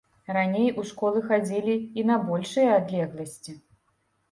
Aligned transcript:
Раней 0.35 0.71
у 0.83 0.85
школы 0.91 1.21
хадзілі 1.27 1.77
і 2.01 2.07
на 2.13 2.17
большыя 2.31 2.69
адлегласці. 2.81 3.59